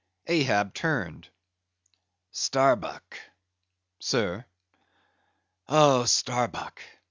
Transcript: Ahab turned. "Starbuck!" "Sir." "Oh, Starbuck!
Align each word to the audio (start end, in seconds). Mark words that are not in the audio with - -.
Ahab 0.25 0.73
turned. 0.73 1.29
"Starbuck!" 2.31 3.19
"Sir." 3.99 4.47
"Oh, 5.67 6.05
Starbuck! 6.05 6.81